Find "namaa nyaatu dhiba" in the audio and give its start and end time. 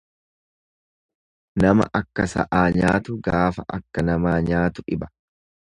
4.11-5.15